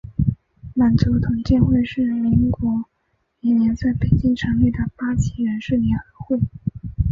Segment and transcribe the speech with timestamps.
[0.73, 2.85] 满族同进会是民国
[3.41, 6.39] 元年在北京成立的八旗人士联合会。